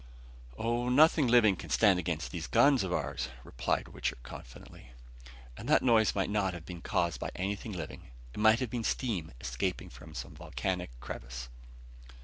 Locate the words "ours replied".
2.91-3.87